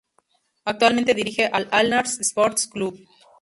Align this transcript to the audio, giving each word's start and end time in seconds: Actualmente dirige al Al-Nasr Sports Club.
Actualmente 0.65 1.13
dirige 1.13 1.45
al 1.49 1.67
Al-Nasr 1.69 2.23
Sports 2.23 2.67
Club. 2.71 2.97